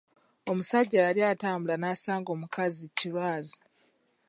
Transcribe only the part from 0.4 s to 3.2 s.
Omusajja yali atambula nasanga omukazi ki